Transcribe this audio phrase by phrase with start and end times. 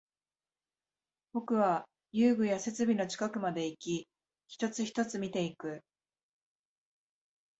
[1.31, 4.07] 僕は遊具や設備の近くまでいき、
[4.47, 5.83] 一つ、一つ見ていく